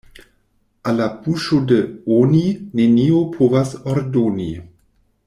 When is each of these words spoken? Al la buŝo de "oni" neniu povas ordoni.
Al 0.91 0.95
la 1.01 1.09
buŝo 1.25 1.59
de 1.71 1.77
"oni" 2.17 2.41
neniu 2.81 3.21
povas 3.37 3.75
ordoni. 3.93 4.49